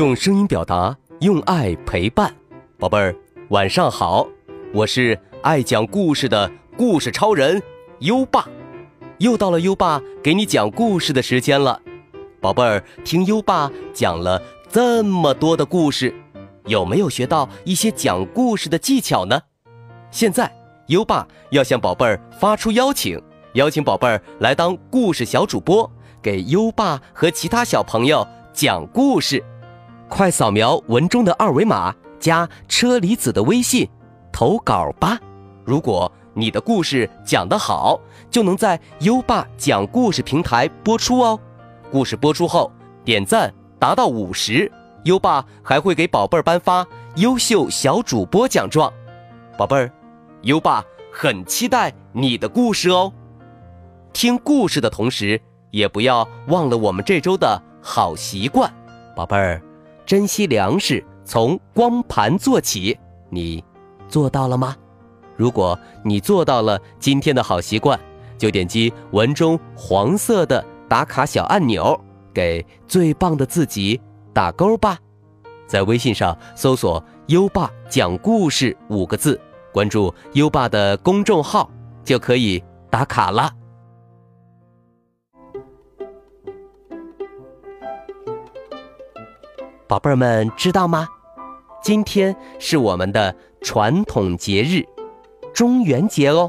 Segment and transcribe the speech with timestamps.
[0.00, 2.34] 用声音表达，用爱陪伴，
[2.78, 3.14] 宝贝儿，
[3.50, 4.26] 晚上好！
[4.72, 7.62] 我是爱讲故事的故事超人
[7.98, 8.48] 优爸，
[9.18, 11.78] 又到了优爸给你讲故事的时间了。
[12.40, 14.40] 宝贝儿，听优爸讲了
[14.70, 16.14] 这么多的故事，
[16.64, 19.38] 有没有学到一些讲故事的技巧呢？
[20.10, 20.50] 现在，
[20.86, 23.20] 优爸要向宝贝儿发出邀请，
[23.52, 29.44] 邀请宝贝儿来当故事小主播，给优爸和其他小朋友讲故事。
[30.10, 33.88] 快扫描文中的二维码，加车厘子的微信，
[34.32, 35.18] 投稿吧！
[35.64, 41.38] 如果你的故事讲得好，就能在优爸讲故事平台播出哦。
[41.92, 42.70] 故事播出后，
[43.04, 44.70] 点赞达到五十，
[45.04, 48.92] 优爸还会给宝贝儿颁发优秀小主播奖状。
[49.56, 49.90] 宝贝儿，
[50.42, 53.12] 优爸很期待你的故事哦。
[54.12, 58.70] 听故事的同时，也不要忘了我们这周的好习惯，
[59.14, 59.62] 宝贝儿。
[60.10, 63.62] 珍惜粮食，从光盘做起，你
[64.08, 64.74] 做到了吗？
[65.36, 67.96] 如果你做到了今天的好习惯，
[68.36, 71.96] 就点击文中黄色的打卡小按钮，
[72.34, 74.00] 给最棒的自己
[74.34, 74.98] 打勾吧。
[75.68, 79.40] 在微信上搜索“优爸讲故事”五个字，
[79.72, 81.70] 关注优爸的公众号，
[82.02, 83.48] 就可以打卡了。
[89.90, 91.08] 宝贝儿们知道吗？
[91.82, 94.86] 今天是我们的传统节日——
[95.52, 96.48] 中元节哦。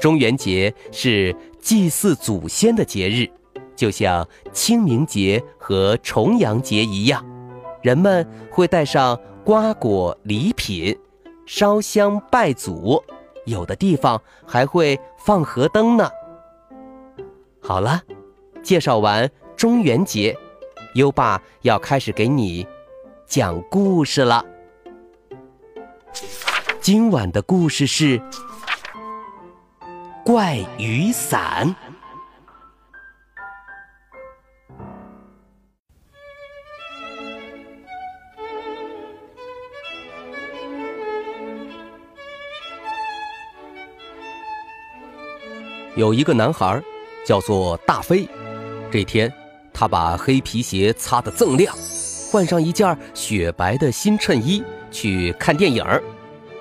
[0.00, 3.28] 中元节是祭祀祖先的节日，
[3.76, 7.22] 就像清明节和重阳节一样，
[7.82, 10.98] 人们会带上瓜果礼品，
[11.44, 13.04] 烧香拜祖，
[13.44, 16.08] 有的地方还会放河灯呢。
[17.60, 18.00] 好了，
[18.62, 20.34] 介绍完中元节。
[20.96, 22.66] 优爸要开始给你
[23.26, 24.42] 讲故事了。
[26.80, 28.18] 今晚的故事是
[30.24, 31.68] 《怪雨伞》。
[45.94, 46.82] 有一个男孩，
[47.26, 48.26] 叫做大飞。
[48.90, 49.30] 这天。
[49.78, 51.76] 他把黑皮鞋擦得锃亮，
[52.32, 55.84] 换上一件雪白的新衬衣去看电影。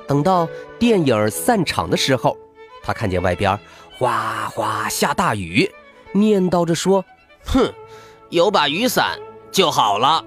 [0.06, 0.46] 等到
[0.78, 2.36] 电影散场的时候，
[2.84, 3.58] 他看见外边
[3.98, 5.72] 哗哗下大雨，
[6.12, 7.06] 念叨着说
[7.46, 7.74] ：“哼，
[8.32, 9.18] 有把雨伞
[9.50, 10.22] 就好了。”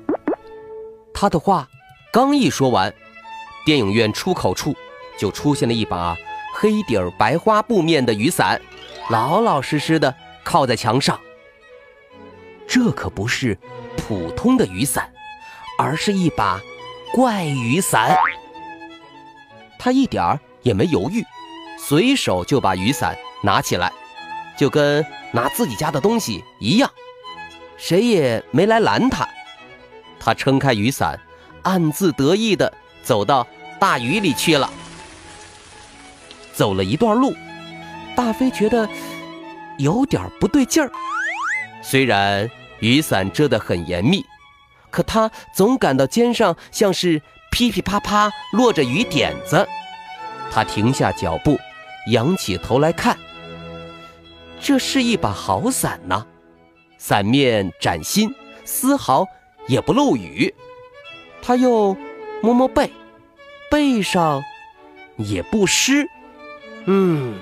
[1.13, 1.69] 他的话
[2.11, 2.91] 刚一说完，
[3.67, 4.75] 电影院出口处
[5.19, 6.17] 就出现了一把
[6.55, 8.59] 黑底儿白花布面的雨伞，
[9.11, 11.21] 老老实实的靠在墙上。
[12.69, 13.57] 这可不是
[13.97, 15.11] 普通的雨伞，
[15.79, 16.61] 而是一把
[17.15, 18.15] 怪雨伞。
[19.79, 21.25] 他一点儿也没犹豫，
[21.79, 23.91] 随手就把雨伞拿起来，
[24.57, 26.91] 就跟拿自己家的东西一样，
[27.79, 29.27] 谁也没来拦他。
[30.21, 31.19] 他撑开雨伞，
[31.63, 32.71] 暗自得意地
[33.03, 33.47] 走到
[33.79, 34.71] 大雨里去了。
[36.53, 37.33] 走了一段路，
[38.15, 38.87] 大飞觉得
[39.79, 40.91] 有点不对劲儿，
[41.83, 42.51] 虽然。
[42.81, 44.25] 雨伞遮得很严密，
[44.89, 49.67] 可他总感到肩上像是噼噼啪啪落着雨点子。
[50.49, 51.59] 他停下脚步，
[52.13, 53.19] 仰起头来看，
[54.61, 56.25] 这是一把好伞呐，
[56.99, 58.33] 伞面崭新，
[58.65, 59.27] 丝毫
[59.67, 60.55] 也不漏雨。
[61.43, 61.97] 他又
[62.41, 62.93] 摸摸背，
[63.69, 64.41] 背上
[65.17, 66.09] 也不湿。
[66.85, 67.35] 嗯，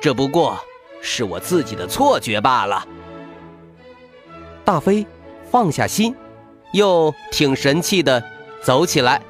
[0.00, 0.58] 这不过
[1.02, 2.88] 是我自己的错觉罢了。
[4.64, 5.06] 大飞
[5.50, 6.14] 放下心，
[6.72, 8.22] 又挺神气的
[8.62, 9.20] 走起来。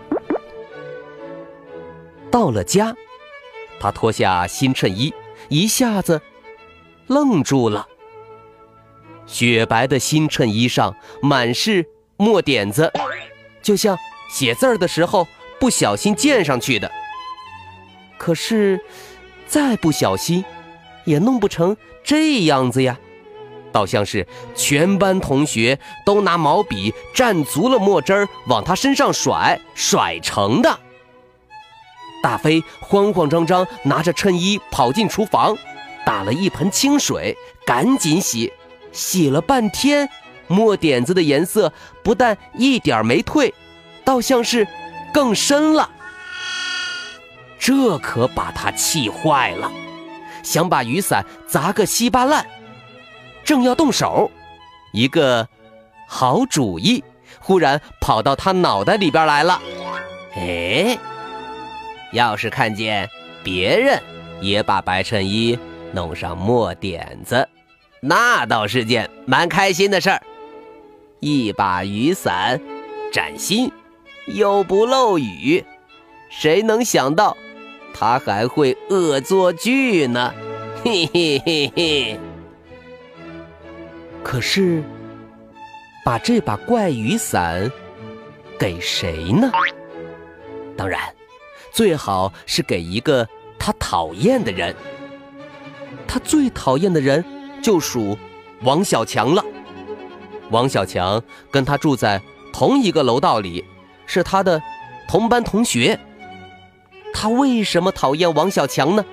[2.31, 2.95] 到了家，
[3.81, 5.13] 他脱下新衬衣，
[5.49, 6.21] 一下子
[7.07, 7.89] 愣住了。
[9.27, 11.87] 雪白的新衬衣上满是
[12.17, 12.93] 墨点子，
[13.63, 13.97] 就像
[14.31, 15.27] 写字儿的时候
[15.59, 16.91] 不小心溅上去的。
[18.19, 18.81] 可是，
[19.47, 20.45] 再不小心，
[21.05, 22.99] 也弄不成这样子呀。
[23.75, 24.25] 倒像是
[24.55, 25.77] 全班同学
[26.07, 30.79] 都拿毛笔蘸足了墨汁儿往他身上甩甩成的。
[32.23, 35.57] 大飞慌慌张张拿着衬衣跑进厨房，
[36.07, 37.37] 打了一盆清水，
[37.67, 38.53] 赶紧洗。
[38.93, 40.09] 洗了半天，
[40.47, 41.73] 墨点子的颜色
[42.05, 43.53] 不但一点没退，
[44.05, 44.69] 倒像是
[45.13, 45.91] 更深了。
[47.59, 49.73] 这可把他气坏了，
[50.45, 52.47] 想把雨伞砸个稀巴烂。
[53.45, 54.31] 正要动手，
[54.93, 55.47] 一个
[56.09, 57.05] 好主意
[57.41, 59.61] 忽然跑到他脑袋里边来了。
[60.35, 60.99] 哎，
[62.13, 63.09] 要是看见
[63.43, 64.03] 别人
[64.41, 65.59] 也把白衬衣
[65.93, 67.49] 弄上墨点子，
[68.01, 70.23] 那倒是件蛮开心的事儿。
[71.21, 72.61] 一把雨伞，
[73.13, 73.71] 崭新
[74.27, 75.65] 又不漏雨，
[76.31, 77.37] 谁能想到
[77.95, 80.35] 他还会恶作剧呢？
[80.83, 82.21] 嘿嘿嘿嘿。
[84.25, 84.83] 可是，
[86.05, 87.71] 把这把怪雨伞
[88.59, 89.53] 给谁呢？
[90.77, 91.01] 当然，
[91.71, 93.29] 最好是给一个
[93.59, 94.75] 他讨厌的人。
[96.09, 97.23] 他最讨厌的人
[97.63, 98.19] 就属
[98.63, 99.45] 王小强了。
[100.51, 102.21] 王小强跟他住在
[102.53, 103.65] 同一个楼道里，
[104.07, 104.61] 是他的
[105.07, 105.99] 同班同学。
[107.13, 109.05] 他为什么讨厌王小强呢？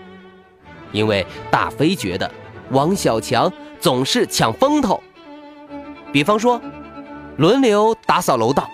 [0.92, 2.30] 因为大飞觉得
[2.72, 5.04] 王小强总是抢风头。
[6.14, 6.62] 比方说，
[7.38, 8.70] 轮流打扫楼道，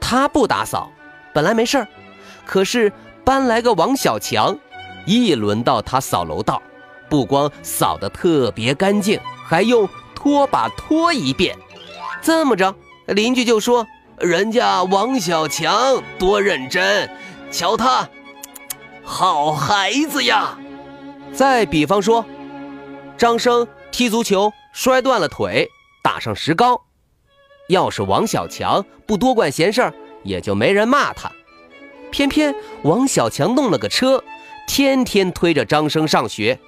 [0.00, 0.90] 他不打扫，
[1.32, 1.88] 本来没事儿。
[2.44, 2.92] 可是
[3.24, 4.58] 搬来个王小强，
[5.06, 6.60] 一轮到他扫楼道，
[7.08, 11.56] 不光扫得特别干净，还用拖把拖一遍。
[12.20, 12.74] 这么着，
[13.06, 13.86] 邻居就说
[14.18, 17.08] ：“人家王小强多认真，
[17.50, 18.08] 瞧他，
[19.04, 20.58] 好孩子呀。”
[21.32, 22.24] 再比方说，
[23.16, 25.68] 张生踢足球摔断了腿，
[26.02, 26.80] 打上石膏，
[27.68, 29.92] 要是王小强不多管闲事，
[30.24, 31.30] 也就没人骂他。
[32.10, 34.24] 偏偏王小强弄了个车，
[34.66, 36.58] 天天推着张生上学，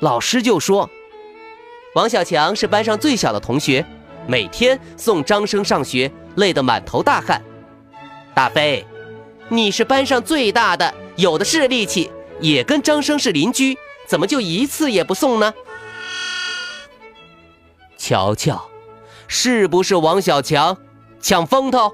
[0.00, 0.90] 老师就说
[1.94, 3.86] ：“王小强是班上最小的同学，
[4.26, 7.40] 每天送张生上学，累得满头大汗。”
[8.34, 8.84] 大飞，
[9.48, 12.10] 你是班上最大的，有的是力气，
[12.40, 13.78] 也跟张生是邻居，
[14.08, 15.54] 怎么就一次也不送呢？
[18.06, 18.70] 瞧瞧，
[19.26, 20.78] 是不是王小强
[21.18, 21.92] 抢风头？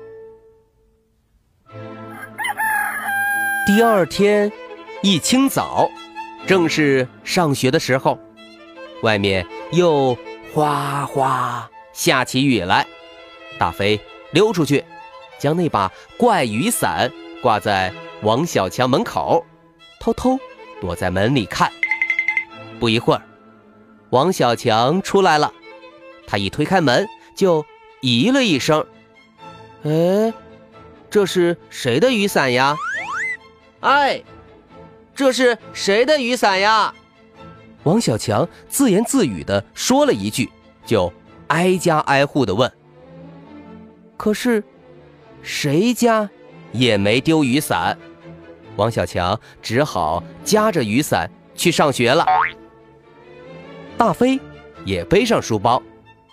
[3.67, 4.53] 第二天
[5.03, 5.89] 一清早，
[6.47, 8.19] 正是上学的时候，
[9.03, 10.15] 外面又
[10.53, 12.87] 哗哗下起雨来。
[13.59, 13.99] 大飞
[14.33, 14.85] 溜出去，
[15.39, 17.11] 将那把怪雨伞
[17.41, 19.43] 挂在王小强门口，
[19.99, 20.39] 偷偷
[20.79, 21.73] 躲在门里看。
[22.79, 23.23] 不一会儿，
[24.11, 25.51] 王小强出来了，
[26.33, 27.63] 他一推开门就
[28.01, 28.87] 咦了一声
[29.85, 30.33] ：“哎，
[31.11, 32.75] 这是谁的雨伞呀？”
[33.81, 34.23] 哎，
[35.15, 36.95] 这是谁的雨伞呀？
[37.83, 40.51] 王小强自言自语的说了一句，
[40.87, 41.13] 就
[41.49, 42.73] 挨家挨户的问。
[44.17, 44.65] 可是，
[45.43, 46.31] 谁家
[46.73, 47.99] 也没丢雨伞，
[48.77, 52.25] 王小强只好夹着雨伞去上学了。
[53.99, 54.41] 大飞
[54.87, 55.83] 也背上书包，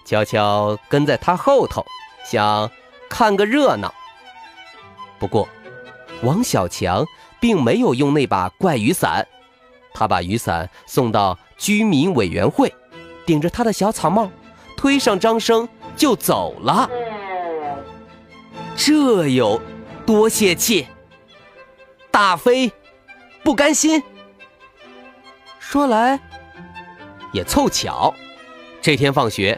[0.10, 1.86] 悄悄跟在他后头，
[2.26, 2.72] 想
[3.08, 3.94] 看个热闹。
[5.20, 5.48] 不过，
[6.24, 7.06] 王小强。
[7.42, 9.26] 并没有用那把怪雨伞，
[9.94, 12.76] 他把雨伞送到居民委员会，
[13.26, 14.30] 顶着他的小草帽，
[14.76, 15.66] 推上张生
[15.96, 16.90] 就走了。
[18.76, 19.62] 这有
[20.06, 20.86] 多泄气？
[22.12, 22.70] 大飞
[23.42, 24.04] 不甘心。
[25.60, 26.20] 说来
[27.32, 28.14] 也凑巧，
[28.82, 29.58] 这天放学，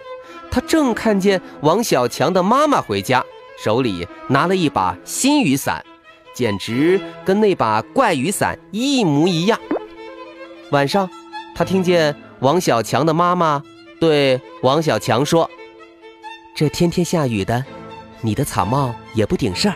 [0.51, 3.23] 他正看见王小强的妈妈回家，
[3.57, 5.83] 手里拿了一把新雨伞。
[6.33, 9.59] 简直跟那把怪雨伞一模一样。
[10.71, 11.09] 晚上，
[11.53, 13.61] 他听见王小强的妈妈
[13.99, 15.49] 对王小强说
[16.55, 17.63] ：“这天天下雨的，
[18.21, 19.75] 你的草帽也不顶事儿。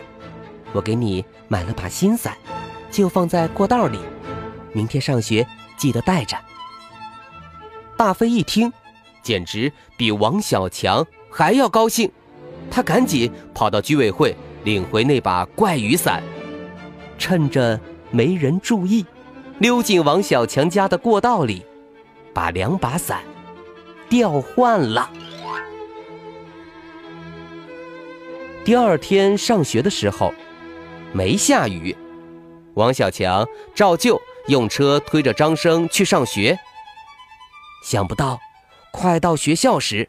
[0.72, 2.38] 我给你买了把新伞，
[2.90, 4.00] 就放在过道里。
[4.72, 6.38] 明天上学记得带着。”
[7.98, 8.72] 大飞一听，
[9.26, 12.10] 简直比王小强还要高兴。
[12.70, 16.22] 他赶紧跑到居委会领回那把怪雨伞。
[17.18, 17.80] 趁着
[18.12, 19.04] 没人注意，
[19.60, 21.66] 溜进王小强家的过道里，
[22.34, 23.24] 把两把伞
[24.10, 25.10] 调换了。
[28.64, 30.34] 第二天上学的时候，
[31.14, 31.96] 没下雨，
[32.74, 36.58] 王小强照旧用车推着张生去上学。
[37.84, 38.40] 想不到，
[38.96, 40.08] 快到学校时，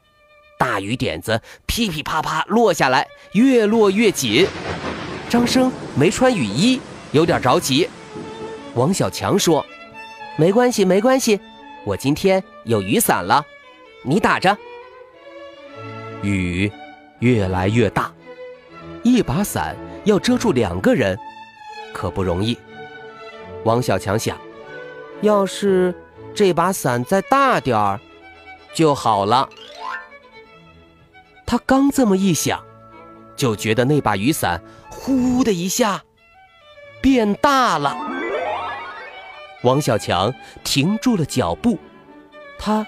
[0.57, 4.47] 大雨点子噼噼啪啪落下来，越落越紧。
[5.29, 6.81] 张生没穿雨衣。
[7.13, 7.89] 有点着急，
[8.75, 9.65] 王小强说
[10.37, 11.41] ：“没关系，没关系，
[11.85, 13.43] 我今天有雨伞了，
[14.03, 14.55] 你打着。”
[16.23, 16.71] 雨
[17.21, 18.13] 越来越大，
[19.03, 19.75] 一把伞
[20.05, 21.19] 要遮住两个人，
[21.95, 22.59] 可不容易。
[23.65, 24.37] 王小强想，
[25.23, 25.95] 要是
[26.35, 27.99] 这把伞再大点儿
[28.77, 29.49] 就好了。
[31.47, 32.63] 他刚这么一想，
[33.35, 36.03] 就觉得那把雨伞呼的一下
[37.01, 37.97] 变大了。
[39.63, 41.79] 王小强停住了脚步，
[42.59, 42.87] 他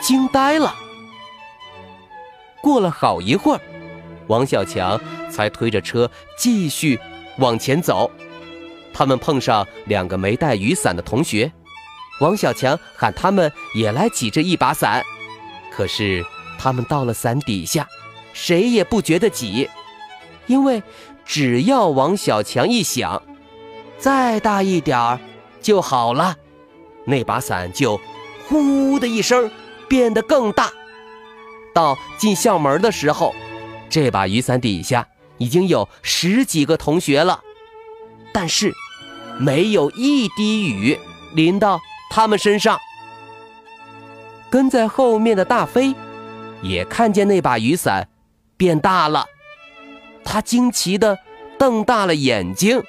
[0.00, 0.74] 惊呆了。
[2.62, 3.60] 过了好一会儿，
[4.28, 7.00] 王小强才推着车继续
[7.38, 8.08] 往前走。
[8.92, 11.50] 他们碰上两个没带雨伞的同学，
[12.20, 15.02] 王小强喊他们也来挤着一把伞，
[15.72, 16.24] 可是
[16.58, 17.88] 他们到了伞底下，
[18.32, 19.68] 谁也不觉得挤，
[20.46, 20.82] 因为
[21.24, 23.22] 只要王小强一想，
[23.98, 25.18] 再大一点儿
[25.62, 26.36] 就好了，
[27.06, 28.00] 那把伞就
[28.48, 29.50] “呼”的一声
[29.88, 30.70] 变得更大。
[31.72, 33.34] 到进校门的时候，
[33.88, 35.08] 这把雨伞底下
[35.38, 37.40] 已经有十几个同学了，
[38.32, 38.74] 但是
[39.38, 40.98] 没有一滴雨
[41.32, 42.78] 淋到他们身上。
[44.50, 45.94] 跟在后面的大飞
[46.60, 48.08] 也看见那把雨伞
[48.56, 49.24] 变大了，
[50.24, 51.16] 他惊奇地
[51.56, 52.82] 瞪大了眼睛。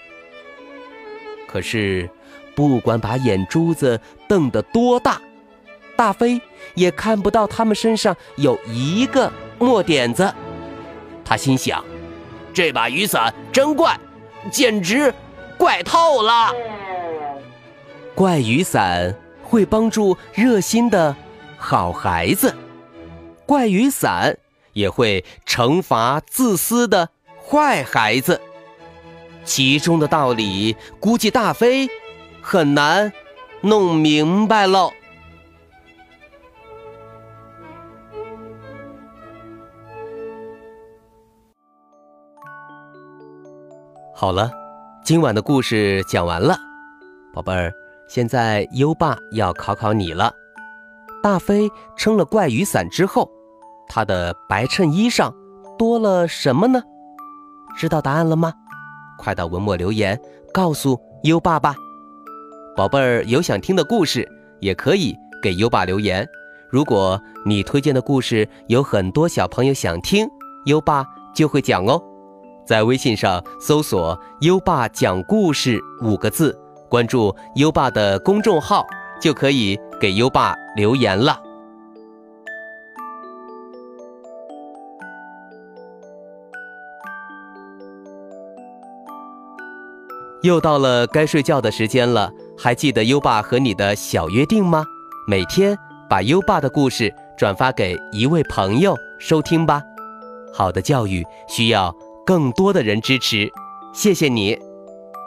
[1.48, 2.10] 可是，
[2.56, 5.22] 不管把眼珠子瞪得多大，
[5.96, 6.42] 大飞
[6.74, 10.34] 也看不到他们身上有一个墨点子，
[11.24, 11.84] 他心想：
[12.54, 14.00] 这把雨伞真怪，
[14.52, 15.14] 简直
[15.58, 16.52] 怪透了。
[18.22, 21.16] 怪雨伞会帮助热心的
[21.58, 22.56] 好孩子，
[23.48, 24.38] 怪雨伞
[24.74, 27.10] 也会惩罚自私的
[27.44, 28.40] 坏孩子。
[29.44, 31.90] 其中的道理，估计大飞
[32.44, 33.12] 很难
[33.62, 34.92] 弄明白喽。
[44.14, 44.52] 好了，
[45.04, 46.56] 今晚的故事讲完了，
[47.34, 47.74] 宝贝儿，
[48.14, 50.34] 现在优爸要考考你了。
[51.24, 53.32] 大飞撑了怪雨伞之后，
[53.88, 55.34] 他的白衬衣上
[55.80, 56.84] 多了什么呢？
[57.78, 58.52] 知道答案了吗？
[59.18, 60.20] 快到文末留言
[60.54, 61.74] 告诉优爸吧。
[62.76, 64.28] 宝贝儿有想听的故事，
[64.60, 66.28] 也可以给优爸留言。
[66.70, 70.28] 如果你推荐的故事有很多小朋友想听，
[70.66, 72.04] 优爸就会讲哦。
[72.68, 76.60] 在微信上搜索“优爸讲故事”五个字，
[76.92, 78.86] 关注优爸的公众号，
[79.22, 81.42] 就可以给优爸留言了。
[90.44, 94.84] 又到了该睡觉的时间了，还记得优爸和你的小约定吗？
[95.26, 95.78] 每天
[96.10, 99.82] 把优爸的故事转发给一位朋友收听吧。
[100.54, 101.96] 好的教育需要。
[102.24, 103.52] 更多的人支持，
[103.94, 104.58] 谢谢你。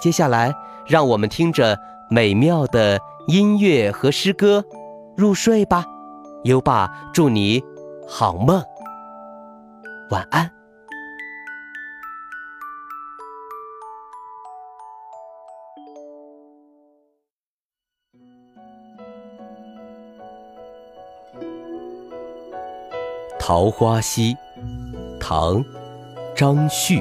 [0.00, 0.54] 接下来，
[0.86, 1.78] 让我们听着
[2.10, 4.64] 美妙的音乐和诗歌
[5.16, 5.84] 入睡吧。
[6.44, 7.62] 优爸祝你
[8.06, 8.62] 好梦，
[10.10, 10.50] 晚安。
[23.46, 24.34] 《桃花溪》，
[25.20, 25.64] 唐。
[26.36, 27.00] 张旭，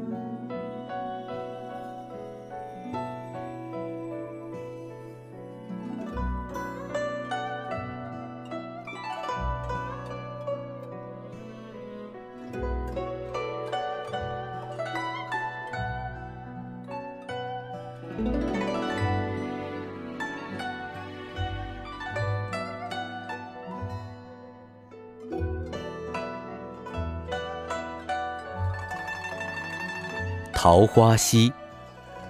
[30.53, 31.49] 桃花溪》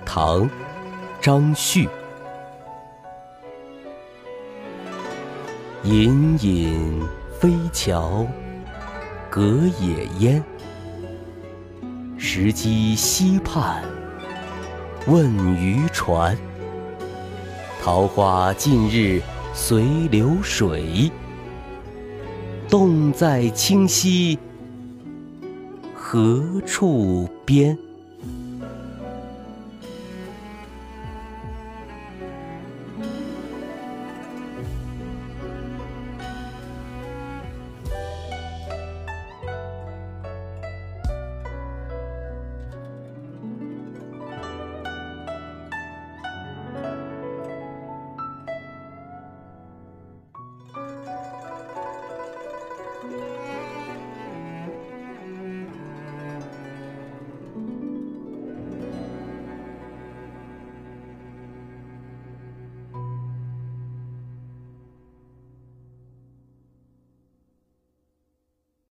[0.06, 0.44] 唐·
[1.20, 1.90] 张旭，
[5.84, 7.06] 隐隐
[7.38, 8.26] 飞桥
[9.30, 10.42] 隔野烟。
[12.18, 13.84] 石矶溪畔
[15.08, 16.38] 问渔船。
[17.82, 19.22] 桃花尽日
[19.54, 21.12] 随流水，
[22.70, 24.38] 洞在清溪
[25.96, 27.78] 何处边？